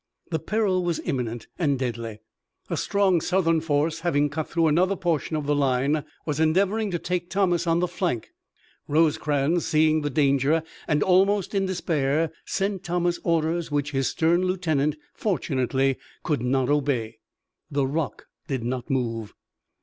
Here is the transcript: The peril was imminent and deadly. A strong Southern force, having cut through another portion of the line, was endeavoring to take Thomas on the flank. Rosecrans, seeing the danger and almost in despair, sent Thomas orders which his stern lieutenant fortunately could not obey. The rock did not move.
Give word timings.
The 0.31 0.39
peril 0.39 0.83
was 0.83 0.99
imminent 1.05 1.45
and 1.59 1.77
deadly. 1.77 2.21
A 2.71 2.75
strong 2.75 3.21
Southern 3.21 3.61
force, 3.61 3.99
having 3.99 4.29
cut 4.31 4.49
through 4.49 4.65
another 4.65 4.95
portion 4.95 5.35
of 5.35 5.45
the 5.45 5.53
line, 5.53 6.03
was 6.25 6.39
endeavoring 6.39 6.89
to 6.89 6.97
take 6.97 7.29
Thomas 7.29 7.67
on 7.67 7.81
the 7.81 7.87
flank. 7.87 8.31
Rosecrans, 8.87 9.67
seeing 9.67 10.01
the 10.01 10.09
danger 10.09 10.63
and 10.87 11.03
almost 11.03 11.53
in 11.53 11.67
despair, 11.67 12.31
sent 12.45 12.83
Thomas 12.83 13.19
orders 13.23 13.69
which 13.69 13.91
his 13.91 14.07
stern 14.07 14.41
lieutenant 14.41 14.95
fortunately 15.13 15.99
could 16.23 16.41
not 16.41 16.67
obey. 16.67 17.19
The 17.69 17.85
rock 17.85 18.25
did 18.47 18.63
not 18.63 18.89
move. 18.89 19.35